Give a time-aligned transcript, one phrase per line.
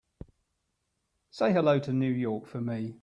[1.29, 2.95] Say hello to New York for me.